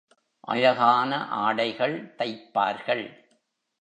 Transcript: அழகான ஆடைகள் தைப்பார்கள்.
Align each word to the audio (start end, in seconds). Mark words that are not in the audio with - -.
அழகான 0.39 1.27
ஆடைகள் 1.27 2.15
தைப்பார்கள். 2.17 3.05